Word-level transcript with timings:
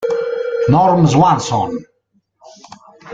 Norm 0.67 1.05
Swanson 1.05 1.69